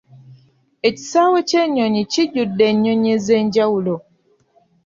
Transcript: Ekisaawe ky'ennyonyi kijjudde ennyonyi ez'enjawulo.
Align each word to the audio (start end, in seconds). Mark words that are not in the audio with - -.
Ekisaawe 0.87 1.39
ky'ennyonyi 1.49 2.01
kijjudde 2.11 2.63
ennyonyi 2.71 3.09
ez'enjawulo. 3.17 3.95